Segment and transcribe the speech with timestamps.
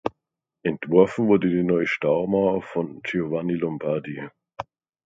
[0.63, 4.27] Entworfen wurde die neue Staumauer von Giovanni Lombardi.